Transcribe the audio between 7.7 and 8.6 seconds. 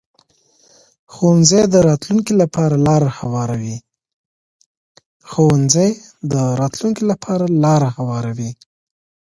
هواروي